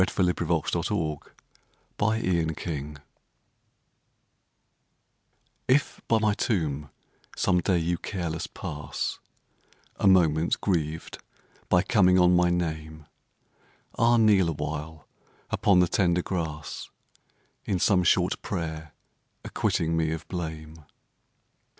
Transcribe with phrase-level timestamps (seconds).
[0.01, 1.35] THE SAD YEARS IF YOU SHOULD
[2.57, 3.01] PASS
[5.67, 6.89] IF by my tomb
[7.37, 9.19] some day you careless pass,
[9.97, 11.19] A moment grieved
[11.69, 13.05] by coming on my name,
[13.95, 14.17] Ah!
[14.17, 15.07] kneel awhile
[15.51, 16.89] upon the tender grass
[17.65, 18.95] In some short prayer
[19.45, 20.77] acquitting me of blame.